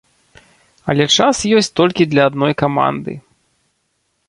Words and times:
Але 0.93 1.05
час 1.17 1.41
ёсць 1.59 1.69
толькі 1.81 2.09
для 2.15 2.23
адной 2.31 2.53
каманды. 2.65 3.13